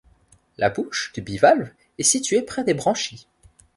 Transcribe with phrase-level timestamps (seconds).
[0.57, 1.69] La bouche du bivalve
[1.99, 3.27] est situé près des branchies.